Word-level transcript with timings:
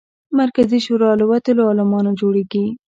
مرکزي 0.39 0.79
شورا 0.85 1.11
له 1.19 1.25
وتلیو 1.31 1.67
عالمانو 1.69 2.11
جوړېږي. 2.19 2.65